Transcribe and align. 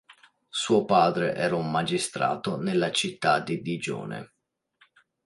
Suo 0.49 0.83
padre 0.85 1.35
era 1.35 1.55
un 1.55 1.69
magistrato 1.69 2.57
nella 2.59 2.89
città 2.89 3.39
di 3.39 3.61
Digione. 3.61 4.33